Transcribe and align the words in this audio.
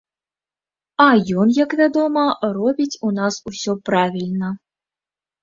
А 1.03 1.05
ён, 1.43 1.47
як 1.63 1.75
вядома, 1.81 2.23
робіць 2.57 2.99
у 3.09 3.13
нас 3.19 3.39
усё 3.53 3.77
правільна. 3.93 4.49